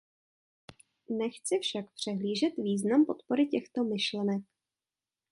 [1.09, 4.43] Nechci však přehlížet význam podpory těchto myšlenek.